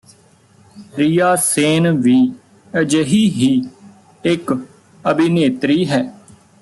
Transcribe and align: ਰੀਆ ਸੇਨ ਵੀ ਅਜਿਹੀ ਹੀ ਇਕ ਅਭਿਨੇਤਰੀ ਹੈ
ਰੀਆ 0.97 1.35
ਸੇਨ 1.35 1.89
ਵੀ 1.97 2.15
ਅਜਿਹੀ 2.79 3.29
ਹੀ 3.29 3.51
ਇਕ 4.25 4.53
ਅਭਿਨੇਤਰੀ 5.11 5.85
ਹੈ 5.85 6.01